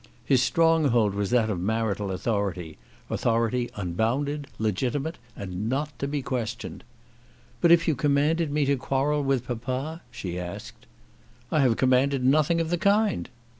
His 0.25 0.41
stronghold 0.41 1.13
was 1.13 1.29
that 1.29 1.51
of 1.51 1.59
marital 1.59 2.09
authority, 2.09 2.79
authority 3.07 3.69
unbounded, 3.75 4.47
legitimate, 4.57 5.19
and 5.35 5.69
not 5.69 5.93
to 5.99 6.07
be 6.07 6.23
questioned. 6.23 6.83
"But 7.61 7.71
if 7.71 7.87
you 7.87 7.93
commanded 7.93 8.49
me 8.51 8.65
to 8.65 8.77
quarrel 8.77 9.23
with 9.23 9.45
papa?" 9.45 10.01
she 10.09 10.39
asked. 10.39 10.87
"I 11.51 11.59
have 11.59 11.77
commanded 11.77 12.25
nothing 12.25 12.59
of 12.59 12.71
the 12.71 12.79
kind." 12.79 13.29